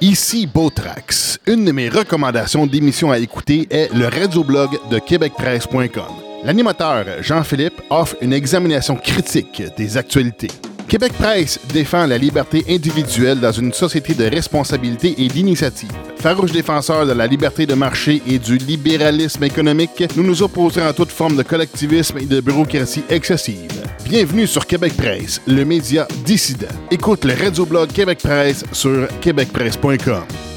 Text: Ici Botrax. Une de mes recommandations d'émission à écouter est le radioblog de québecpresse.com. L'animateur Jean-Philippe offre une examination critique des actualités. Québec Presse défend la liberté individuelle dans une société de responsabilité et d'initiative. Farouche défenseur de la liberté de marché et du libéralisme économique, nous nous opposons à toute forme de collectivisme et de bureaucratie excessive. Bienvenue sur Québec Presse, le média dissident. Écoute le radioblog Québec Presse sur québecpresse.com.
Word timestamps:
Ici 0.00 0.46
Botrax. 0.46 1.38
Une 1.46 1.64
de 1.64 1.72
mes 1.72 1.88
recommandations 1.88 2.66
d'émission 2.66 3.10
à 3.10 3.18
écouter 3.18 3.66
est 3.70 3.92
le 3.94 4.06
radioblog 4.06 4.70
de 4.90 4.98
québecpresse.com. 4.98 6.22
L'animateur 6.44 7.04
Jean-Philippe 7.22 7.80
offre 7.90 8.16
une 8.20 8.32
examination 8.32 8.96
critique 8.96 9.62
des 9.76 9.96
actualités. 9.96 10.48
Québec 10.88 11.12
Presse 11.14 11.58
défend 11.72 12.06
la 12.06 12.18
liberté 12.18 12.64
individuelle 12.68 13.40
dans 13.40 13.52
une 13.52 13.72
société 13.72 14.12
de 14.12 14.24
responsabilité 14.24 15.14
et 15.16 15.28
d'initiative. 15.28 15.90
Farouche 16.16 16.52
défenseur 16.52 17.06
de 17.06 17.12
la 17.12 17.26
liberté 17.26 17.64
de 17.64 17.74
marché 17.74 18.20
et 18.26 18.38
du 18.38 18.58
libéralisme 18.58 19.44
économique, 19.44 20.04
nous 20.16 20.22
nous 20.22 20.42
opposons 20.42 20.84
à 20.84 20.92
toute 20.92 21.10
forme 21.10 21.36
de 21.36 21.42
collectivisme 21.42 22.18
et 22.18 22.26
de 22.26 22.40
bureaucratie 22.40 23.04
excessive. 23.08 23.81
Bienvenue 24.04 24.46
sur 24.46 24.66
Québec 24.66 24.94
Presse, 24.96 25.40
le 25.46 25.64
média 25.64 26.06
dissident. 26.24 26.68
Écoute 26.90 27.24
le 27.24 27.34
radioblog 27.34 27.90
Québec 27.90 28.18
Presse 28.22 28.64
sur 28.72 29.08
québecpresse.com. 29.20 30.51